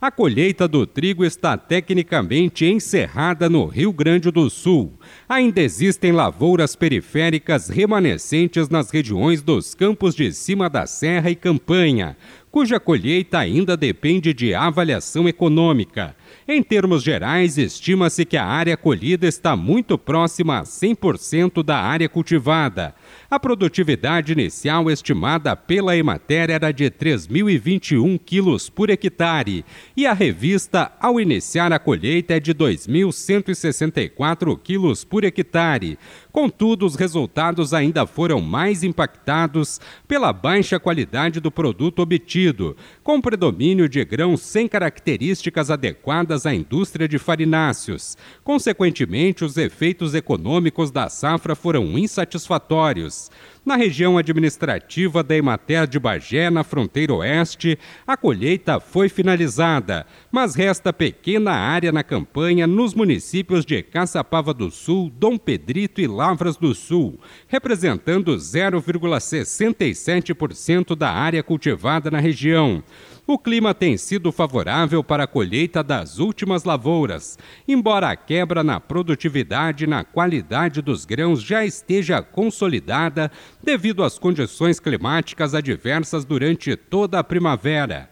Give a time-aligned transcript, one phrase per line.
[0.00, 4.92] A colheita do trigo está tecnicamente encerrada no Rio Grande do Sul.
[5.28, 12.16] Ainda existem lavouras periféricas remanescentes nas regiões dos campos de cima da Serra e Campanha,
[12.50, 16.14] cuja colheita ainda depende de avaliação econômica.
[16.46, 22.08] Em termos gerais, estima-se que a área colhida está muito próxima a 100% da área
[22.08, 22.94] cultivada.
[23.30, 29.64] A produtividade inicial estimada pela Emater era de 3.021 quilos por hectare
[29.96, 35.98] e a revista, ao iniciar a colheita, é de 2.164 quilos por hectare.
[36.30, 43.88] Contudo, os resultados ainda foram mais impactados pela baixa qualidade do produto obtido, com predomínio
[43.88, 48.16] de grãos sem características adequadas à indústria de farináceos.
[48.44, 53.30] Consequentemente, os efeitos econômicos da safra foram insatisfatórios.
[53.64, 60.56] Na região administrativa da Emater de Bagé, na fronteira oeste, a colheita foi finalizada, mas
[60.56, 66.56] resta pequena área na campanha nos municípios de Caçapava do Sul, Dom Pedrito e Lavras
[66.56, 72.82] do Sul, representando 0,67% da área cultivada na região.
[73.24, 75.80] O clima tem sido favorável para a colheita
[76.12, 82.20] das últimas lavouras, embora a quebra na produtividade e na qualidade dos grãos já esteja
[82.20, 83.30] consolidada
[83.62, 88.10] devido às condições climáticas adversas durante toda a primavera.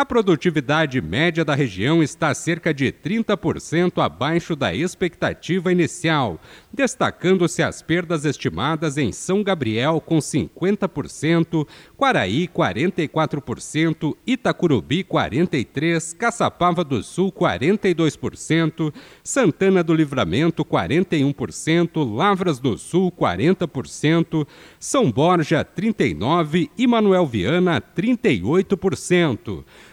[0.00, 6.40] A produtividade média da região está cerca de 30% abaixo da expectativa inicial,
[6.72, 17.02] destacando-se as perdas estimadas em São Gabriel com 50%, Quaraí 44%, Itacurubi 43%, Caçapava do
[17.02, 27.26] Sul 42%, Santana do Livramento 41%, Lavras do Sul 40%, São Borja 39% e Manuel
[27.26, 29.62] Viana 38%.